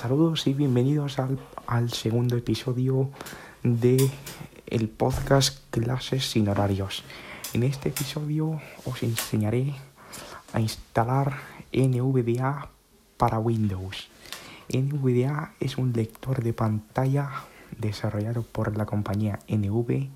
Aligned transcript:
Saludos 0.00 0.46
y 0.46 0.54
bienvenidos 0.54 1.18
al, 1.18 1.38
al 1.66 1.92
segundo 1.92 2.34
episodio 2.34 3.10
de 3.62 4.10
el 4.66 4.88
podcast 4.88 5.58
Clases 5.68 6.24
sin 6.24 6.48
horarios. 6.48 7.04
En 7.52 7.64
este 7.64 7.90
episodio 7.90 8.62
os 8.86 9.02
enseñaré 9.02 9.74
a 10.54 10.60
instalar 10.60 11.36
NVDA 11.74 12.70
para 13.18 13.38
Windows. 13.40 14.08
NVDA 14.72 15.52
es 15.60 15.76
un 15.76 15.92
lector 15.92 16.42
de 16.42 16.54
pantalla 16.54 17.28
desarrollado 17.76 18.40
por 18.40 18.74
la 18.78 18.86
compañía 18.86 19.38
NV 19.48 20.08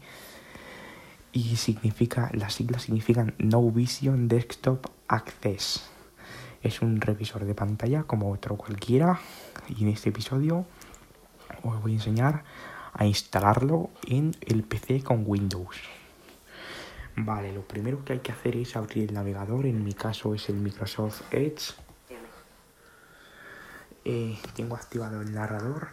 y 1.32 1.56
significa, 1.56 2.30
las 2.32 2.54
siglas 2.54 2.84
significan 2.84 3.34
No 3.36 3.70
Vision 3.70 4.28
Desktop 4.28 4.86
Access. 5.08 5.93
Es 6.64 6.80
un 6.80 6.98
revisor 6.98 7.44
de 7.44 7.54
pantalla 7.54 8.04
como 8.04 8.32
otro 8.32 8.56
cualquiera 8.56 9.20
y 9.68 9.82
en 9.82 9.90
este 9.90 10.08
episodio 10.08 10.64
os 11.62 11.82
voy 11.82 11.92
a 11.92 11.94
enseñar 11.96 12.42
a 12.94 13.04
instalarlo 13.04 13.90
en 14.08 14.34
el 14.40 14.62
PC 14.62 15.02
con 15.02 15.24
Windows. 15.26 15.76
Vale, 17.16 17.52
lo 17.52 17.68
primero 17.68 18.02
que 18.02 18.14
hay 18.14 18.20
que 18.20 18.32
hacer 18.32 18.56
es 18.56 18.76
abrir 18.76 19.10
el 19.10 19.14
navegador, 19.14 19.66
en 19.66 19.84
mi 19.84 19.92
caso 19.92 20.34
es 20.34 20.48
el 20.48 20.56
Microsoft 20.56 21.22
Edge. 21.30 21.74
Eh, 24.06 24.38
tengo 24.56 24.74
activado 24.74 25.20
el 25.20 25.34
narrador 25.34 25.88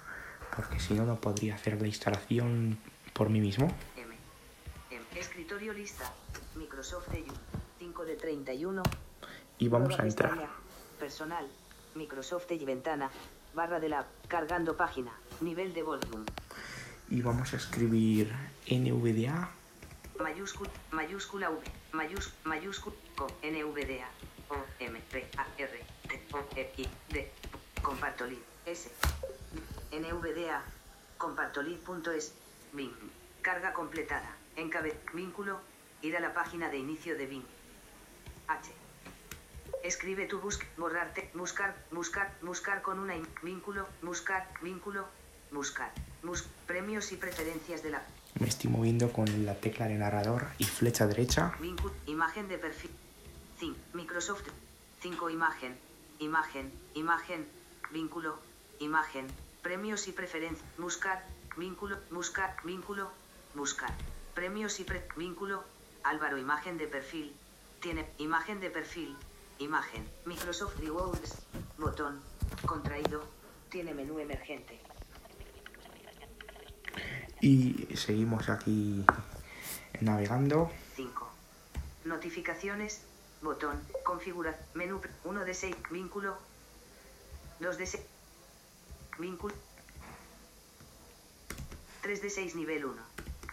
porque 0.56 0.80
si 0.80 0.94
no 0.94 1.06
no 1.06 1.20
podría 1.20 1.56
hacer 1.56 1.82
la 1.82 1.88
instalación 1.88 2.78
por 3.14 3.30
mí 3.30 3.42
mismo. 3.42 3.68
Escritorio 5.16 5.74
lista. 5.74 6.14
Microsoft 6.56 7.10
Edge. 7.14 7.32
5 7.78 8.06
de 8.06 8.16
31. 8.16 8.84
Y 9.60 9.68
vamos 9.68 9.90
Nueva 9.90 10.04
a 10.04 10.08
entrar. 10.08 10.32
pestaña. 10.32 10.61
Personal. 11.02 11.48
Microsoft 11.96 12.52
Edge 12.52 12.64
ventana. 12.64 13.10
Barra 13.56 13.80
de 13.80 13.90
la. 13.90 14.06
Cargando 14.28 14.78
página. 14.78 15.12
Nivel 15.42 15.74
de 15.74 15.82
volumen. 15.82 16.26
Y 17.10 17.24
vamos 17.24 17.54
a 17.54 17.58
escribir 17.58 18.32
NVDA 18.70 19.50
Mayúscula. 20.20 20.70
Mayúscula 20.92 21.50
V. 21.50 21.58
Mayús, 21.94 22.32
mayúscula. 22.44 22.96
Co. 23.16 23.26
NVDA. 23.42 24.08
O. 24.50 24.58
M. 24.80 25.02
P. 25.12 25.28
A. 25.38 25.46
R. 25.58 25.80
T. 26.08 26.22
O. 26.34 26.40
E. 26.56 26.72
I. 26.78 26.88
D. 27.10 27.32
Compartolid. 27.82 28.38
S. 28.68 28.92
NVDA. 29.92 30.62
Compartolid.es. 31.18 32.34
Bing. 32.74 32.94
Carga 33.42 33.74
completada. 33.74 34.36
Encabe. 34.56 35.00
Vínculo. 35.14 35.60
Ir 36.04 36.16
a 36.16 36.20
la 36.20 36.32
página 36.36 36.70
de 36.70 36.78
inicio 36.78 37.18
de 37.18 37.26
Bing. 37.26 37.46
H. 38.48 38.72
Escribe 39.84 40.28
tu 40.28 40.40
busc, 40.40 40.64
borrarte, 40.78 41.32
buscar, 41.34 41.76
buscar, 41.92 42.32
buscar 42.42 42.82
con 42.84 43.00
una 43.00 43.16
vínculo, 43.42 43.88
buscar, 44.04 44.48
vínculo, 44.62 45.08
buscar, 45.52 45.92
bus, 46.22 46.46
premios 46.68 47.12
y 47.12 47.18
preferencias 47.18 47.82
de 47.82 47.90
la 47.90 48.06
Me 48.40 48.48
estoy 48.48 48.70
moviendo 48.70 49.12
con 49.12 49.46
la 49.46 49.56
tecla 49.56 49.88
de 49.88 49.96
narrador 49.96 50.46
y 50.60 50.66
flecha 50.66 51.08
derecha. 51.08 51.56
vínculo, 51.60 51.96
imagen 52.06 52.48
de 52.48 52.60
perfil, 52.60 52.92
5, 53.60 53.78
Microsoft, 53.94 54.48
5 55.02 55.30
imagen, 55.32 55.76
imagen, 56.20 56.72
imagen, 56.94 57.48
vínculo, 57.92 58.38
imagen, 58.80 59.28
premios 59.64 60.08
y 60.08 60.12
preferencias, 60.12 60.64
buscar, 60.78 61.26
vínculo, 61.58 61.98
buscar, 62.12 62.56
vínculo, 62.64 63.12
buscar, 63.56 63.92
premios 64.36 64.80
y 64.80 64.84
pre, 64.84 65.08
vínculo, 65.18 65.64
Álvaro, 66.04 66.38
imagen 66.38 66.78
de 66.78 66.88
perfil, 66.88 67.34
tiene 67.80 68.08
imagen 68.20 68.60
de 68.60 68.70
perfil, 68.70 69.18
imagen, 69.64 70.10
Microsoft 70.26 70.78
Rewards, 70.80 71.44
botón, 71.78 72.22
contraído, 72.66 73.24
tiene 73.70 73.94
menú 73.94 74.20
emergente. 74.20 74.80
Y 77.40 77.88
seguimos 77.96 78.50
aquí 78.50 79.06
navegando. 80.00 80.72
5. 80.96 81.30
Notificaciones, 82.06 83.02
botón, 83.42 83.82
configurar, 84.04 84.60
menú, 84.74 85.02
1 85.24 85.46
de 85.46 85.54
6, 85.54 85.76
vínculo, 85.90 86.38
2 87.60 87.78
de 87.78 87.86
6, 87.86 88.04
vínculo, 89.20 89.56
3 92.02 92.22
de 92.22 92.30
6 92.30 92.56
nivel 92.56 92.86
1, 92.86 93.02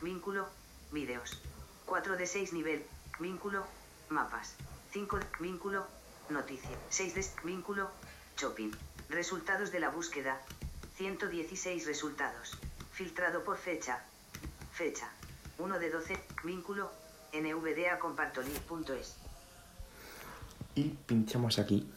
vínculo, 0.03 0.49
vídeos, 0.93 1.41
4 1.87 2.17
de 2.17 2.27
6 2.27 2.53
nivel, 2.53 2.85
vínculo, 3.19 3.65
mapas, 4.09 4.55
5 4.93 5.19
de, 5.19 5.27
vínculo, 5.41 5.87
noticia, 6.31 6.71
6 6.91 7.15
de, 7.15 7.25
vínculo, 7.45 7.91
shopping, 8.37 8.71
resultados 9.09 9.73
de 9.73 9.81
la 9.81 9.91
búsqueda, 9.91 10.41
116 10.97 11.87
resultados, 11.87 12.59
filtrado 12.93 13.45
por 13.45 13.57
fecha, 13.57 14.05
fecha, 14.73 15.09
1 15.59 15.79
de 15.79 15.91
12, 15.91 16.19
vínculo, 16.45 16.91
nvda 17.33 17.99
compartolid.es. 17.99 19.17
Y 20.75 20.85
pinchamos 21.07 21.59
aquí. 21.59 21.89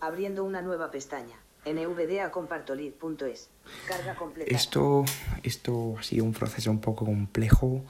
Abriendo 0.00 0.44
una 0.44 0.62
nueva 0.62 0.90
pestaña, 0.90 1.36
nvda 1.64 2.30
compartolid.es. 2.30 3.48
Carga 3.88 4.14
completada. 4.14 4.56
Esto, 4.56 5.04
esto 5.42 5.96
ha 5.98 6.02
sido 6.02 6.24
un 6.24 6.32
proceso 6.32 6.70
un 6.70 6.80
poco 6.80 7.04
complejo, 7.04 7.82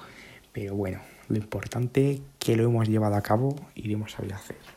pero 0.53 0.75
bueno, 0.75 1.01
lo 1.29 1.37
importante 1.37 2.23
que 2.39 2.57
lo 2.57 2.65
hemos 2.65 2.89
llevado 2.89 3.17
a 3.17 3.23
cabo 3.23 3.57
y 3.75 3.89
lo 3.89 3.95
hemos 3.95 4.13
sabido 4.13 4.37
hacer. 4.37 4.76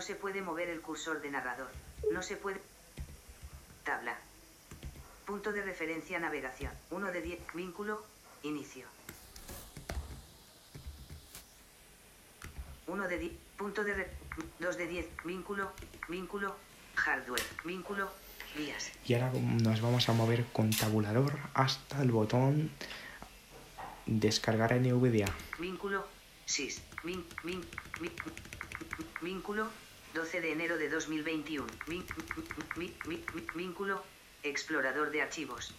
No 0.00 0.06
se 0.06 0.14
puede 0.14 0.40
mover 0.40 0.70
el 0.70 0.80
cursor 0.80 1.20
de 1.20 1.30
narrador. 1.30 1.68
No 2.10 2.22
se 2.22 2.34
puede. 2.38 2.58
Tabla. 3.84 4.16
Punto 5.26 5.52
de 5.52 5.60
referencia 5.60 6.18
navegación. 6.18 6.72
1 6.90 7.12
de 7.12 7.20
10. 7.20 7.38
Vínculo. 7.52 8.02
Inicio. 8.42 8.86
1 12.86 13.08
de 13.08 13.18
10. 13.18 13.32
Punto 13.58 13.84
de 13.84 14.06
2 14.60 14.76
de 14.78 14.86
10. 14.86 15.06
Vínculo. 15.26 15.70
Vínculo. 16.08 16.56
Hardware. 16.94 17.42
Vínculo. 17.66 18.10
Vías. 18.56 18.92
Y 19.04 19.12
ahora 19.12 19.30
nos 19.34 19.82
vamos 19.82 20.08
a 20.08 20.14
mover 20.14 20.46
con 20.46 20.70
tabulador 20.70 21.38
hasta 21.52 22.00
el 22.00 22.10
botón 22.10 22.70
descargar 24.06 24.72
NVDA. 24.80 25.30
Vínculo. 25.58 26.08
SIS. 26.46 26.80
Vin, 27.04 27.22
vin, 27.44 27.60
vin- 28.00 28.12
vínculo. 29.20 29.68
12 30.14 30.40
de 30.40 30.52
enero 30.52 30.76
de 30.76 30.88
2021. 30.88 31.66
Vin- 31.86 32.04
vi- 32.76 32.94
vi- 33.06 33.24
vi- 33.34 33.46
vínculo. 33.54 34.02
Explorador 34.42 35.10
de 35.10 35.20
archivos. 35.22 35.74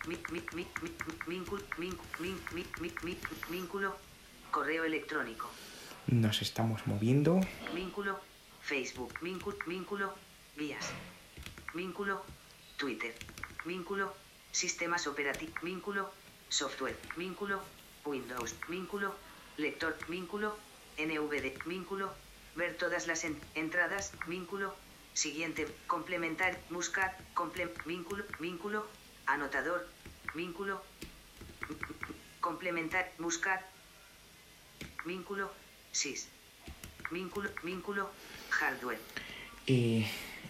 Vínculo. 3.50 3.96
Correo 4.52 4.84
electrónico. 4.86 5.50
Nos 6.08 6.42
estamos 6.42 6.86
moviendo. 6.88 7.40
Vínculo. 7.74 8.20
Facebook. 8.62 9.14
Vínculo. 9.22 10.14
Vías. 10.56 10.86
Vínculo. 11.74 12.24
Twitter. 12.78 13.14
Vínculo. 13.66 14.14
Sistemas 14.52 15.08
operativos. 15.08 15.56
Vínculo. 15.62 16.12
Software. 16.50 16.98
Vínculo. 17.18 17.62
Windows. 18.06 18.56
Vínculo. 18.70 19.16
Lector. 19.58 19.98
Vínculo. 20.08 20.56
NVD. 20.98 21.58
Vínculo. 21.66 22.14
Ver 22.56 22.76
todas 22.78 23.08
las 23.08 23.24
en- 23.24 23.40
entradas. 23.56 24.12
Vínculo. 24.28 24.76
Siguiente. 25.14 25.68
Complementar. 25.88 26.58
Buscar. 26.70 27.18
Comple 27.34 27.70
vínculo. 27.86 28.24
Vínculo. 28.40 28.88
Anotador. 29.26 29.88
Vínculo. 30.36 30.84
Complementar. 32.40 33.12
Buscar. 33.18 33.66
Vínculo. 35.06 35.52
SIS. 35.92 36.28
Vínculo. 37.12 37.50
Vínculo. 37.64 38.10
Hardware. 38.50 39.00
Y 39.66 40.06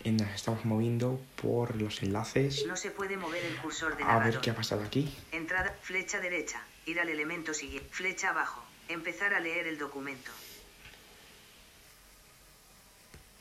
nos 0.06 0.30
estamos 0.31 0.66
moviendo 0.66 1.20
por 1.42 1.75
los 1.75 2.02
enlaces. 2.02 2.66
No 2.66 2.75
se 2.75 2.92
puede 2.92 3.18
mover 3.18 3.44
el 3.46 3.56
cursor 3.58 3.96
de 3.98 4.04
A 4.04 4.18
ver 4.20 4.40
qué 4.40 4.50
ha 4.52 4.56
pasado 4.56 4.84
aquí. 4.84 5.14
Entrada, 5.31 5.75
flecha 5.84 6.20
derecha, 6.20 6.64
ir 6.86 7.00
al 7.00 7.10
elemento 7.10 7.54
siguiente, 7.54 7.88
flecha 7.92 8.30
abajo, 8.30 8.64
empezar 8.88 9.34
a 9.36 9.40
leer 9.40 9.68
el 9.68 9.78
documento. 9.78 10.31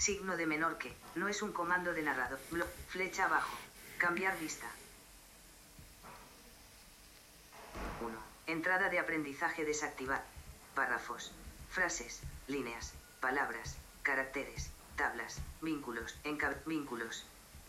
Signo 0.00 0.38
de 0.38 0.46
menor 0.46 0.78
que, 0.78 0.94
no 1.14 1.28
es 1.28 1.42
un 1.42 1.52
comando 1.52 1.92
de 1.92 2.00
narrador. 2.00 2.40
Blo- 2.50 2.64
flecha 2.88 3.26
abajo, 3.26 3.54
cambiar 3.98 4.38
vista. 4.38 4.66
1. 8.00 8.08
Entrada 8.46 8.88
de 8.88 8.98
aprendizaje 8.98 9.66
desactivar. 9.66 10.24
Párrafos, 10.74 11.32
frases, 11.68 12.20
líneas, 12.48 12.94
palabras, 13.20 13.76
caracteres, 14.02 14.70
tablas, 14.96 15.36
vínculos, 15.60 16.14
vínculos, 16.64 17.26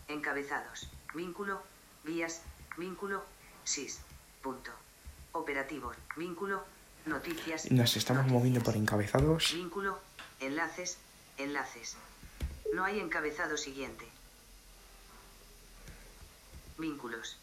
encabezados, 0.07 0.87
vínculo, 1.13 1.61
vías, 2.05 2.43
vínculo, 2.77 3.25
SIS, 3.65 3.99
punto. 4.41 4.71
Operativos, 5.33 5.97
vínculo, 6.15 6.63
noticias. 7.05 7.69
Nos 7.71 7.97
estamos 7.97 8.25
moviendo 8.27 8.61
por 8.63 8.77
encabezados. 8.77 9.51
Vínculo, 9.53 9.99
enlaces, 10.39 10.97
enlaces. 11.37 11.97
No 12.73 12.85
hay 12.85 12.99
encabezado 12.99 13.57
siguiente. 13.57 14.07
Vínculos. 16.77 17.37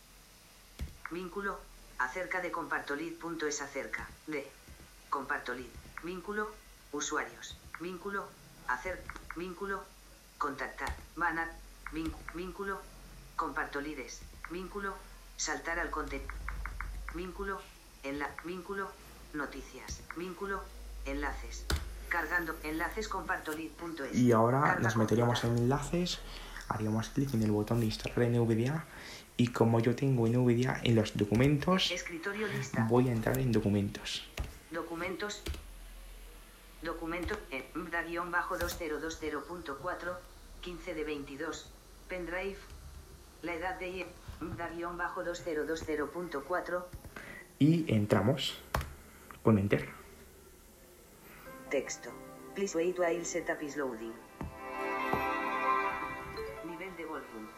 Vínculo. 1.10 1.60
Acerca 1.98 2.40
de 2.40 2.50
Compartolid. 2.50 3.14
Es 3.46 3.60
acerca 3.60 4.08
de 4.26 4.50
Compartolid. 5.10 5.68
Vínculo. 6.02 6.50
Usuarios. 6.92 7.56
Vínculo. 7.78 8.26
Hacer. 8.68 9.02
Vínculo. 9.36 9.84
Contactar. 10.38 10.96
Banat. 11.16 11.52
Vínculo. 12.34 12.80
Compartolides. 13.36 14.20
Vínculo. 14.50 14.94
Saltar 15.36 15.78
al 15.78 15.90
contenido. 15.90 16.32
Vínculo. 17.14 17.60
la 18.02 18.30
Vínculo. 18.44 18.90
Noticias. 19.34 20.00
Vínculo. 20.16 20.62
Enlaces. 21.04 21.66
Cargando 22.08 22.54
enlaces 22.62 23.08
compartolid.es. 23.08 24.16
Y 24.16 24.32
ahora 24.32 24.78
nos 24.80 24.96
meteríamos 24.96 25.44
en 25.44 25.58
enlaces, 25.58 26.18
haríamos 26.68 27.10
clic 27.10 27.34
en 27.34 27.42
el 27.42 27.50
botón 27.50 27.80
de 27.80 27.86
instalar 27.86 28.28
NVDA 28.28 28.84
y 29.36 29.48
como 29.48 29.80
yo 29.80 29.94
tengo 29.94 30.26
NVDA 30.26 30.80
en 30.82 30.94
los 30.96 31.14
documentos, 31.16 31.90
Escritorio 31.90 32.46
lista. 32.48 32.86
voy 32.88 33.08
a 33.08 33.12
entrar 33.12 33.38
en 33.38 33.52
documentos. 33.52 34.26
Documentos. 34.70 35.42
Documento 36.82 37.38
en 37.50 37.64
MDA-2020.4, 37.74 40.16
15 40.60 40.94
de 40.94 41.04
22. 41.04 41.70
Pendrive. 42.08 42.56
La 43.42 43.54
edad 43.54 43.78
de 43.78 44.06
MDA-2020.4. 44.40 46.84
Y 47.60 47.92
entramos 47.92 48.58
con 49.42 49.58
Enter. 49.58 49.88
Texto. 51.70 52.10
Please 52.54 52.74
wait 52.76 52.98
while 52.98 53.24
setup 53.24 53.62
is 53.62 53.76
loading. 53.76 54.12
Nivel 56.64 56.96
de 56.96 57.04
volumen. 57.04 57.48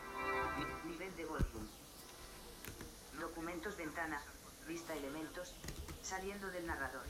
Ni- 0.58 0.90
Nivel 0.92 1.16
de 1.16 1.24
volumen. 1.24 1.68
Documentos 3.20 3.76
ventana. 3.76 4.20
Vista 4.66 4.94
elementos. 4.94 5.54
Saliendo 6.02 6.50
del 6.50 6.66
narrador. 6.66 7.02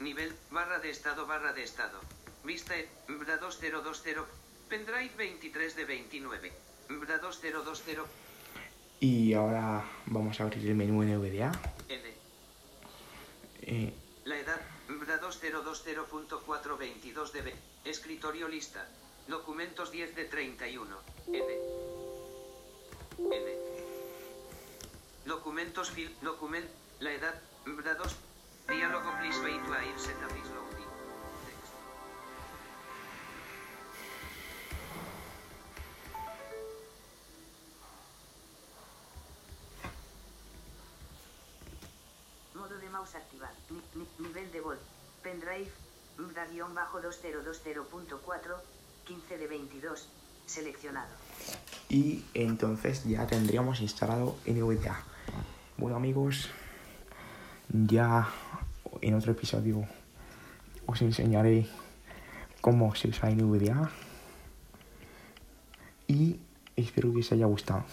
Nivel, 0.00 0.34
barra 0.50 0.78
de 0.80 0.90
estado, 0.90 1.26
barra 1.26 1.52
de 1.52 1.62
estado. 1.62 2.00
Vista, 2.44 2.74
BRA 3.08 3.36
2020. 3.38 4.20
Pendrive 4.68 5.10
23 5.16 5.76
de 5.76 5.84
29. 5.84 6.52
BRA 6.90 7.18
2020. 7.18 8.02
Y 9.00 9.34
ahora 9.34 9.84
vamos 10.06 10.40
a 10.40 10.44
abrir 10.44 10.66
el 10.68 10.74
menú 10.74 11.02
NVDA. 11.02 11.52
N. 11.88 12.14
Eh, 13.62 13.92
2020.422 15.40 17.32
de 17.32 17.42
B. 17.42 17.54
Escritorio 17.84 18.48
lista. 18.48 18.86
Documentos 19.26 19.90
10 19.90 20.14
de 20.14 20.24
31. 20.24 20.96
N. 21.28 21.58
N. 23.18 23.46
Documentos 25.26 25.90
fil. 25.90 26.14
Document. 26.22 26.66
La 27.00 27.12
edad, 27.12 27.34
BRA 27.64 27.94
2. 27.94 28.16
Diálogo 28.68 29.10
please 29.18 29.38
wait 29.42 29.60
while 29.68 29.98
setup 29.98 30.30
is 30.38 30.48
loading. 30.54 30.88
Modo 42.54 42.78
de 42.78 42.88
mouse 42.88 43.18
ni- 43.94 44.08
nivel 44.26 44.50
de 44.52 44.60
vol. 44.60 44.78
Pendrive. 45.24 45.70
MDA-2020.4. 46.18 48.56
15 49.04 49.38
de 49.38 49.46
22. 49.48 50.08
Seleccionado. 50.46 51.08
y 51.88 52.22
entonces 52.34 53.02
ya 53.04 53.26
tendríamos 53.26 53.80
instalado 53.80 54.36
NVDA. 54.46 55.02
Bueno 55.78 55.96
amigos, 55.96 56.50
ya 57.68 58.28
en 59.00 59.14
otro 59.14 59.32
episodio 59.32 59.88
os 60.86 61.00
enseñaré 61.00 61.66
cómo 62.60 62.94
se 62.94 63.08
usa 63.08 63.30
NVDA 63.30 63.90
y 66.06 66.38
espero 66.76 67.12
que 67.12 67.20
os 67.20 67.32
haya 67.32 67.46
gustado. 67.46 67.84